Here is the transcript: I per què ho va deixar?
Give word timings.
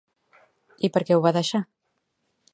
I 0.89 0.91
per 0.95 1.03
què 1.11 1.19
ho 1.19 1.23
va 1.27 1.35
deixar? 1.39 1.63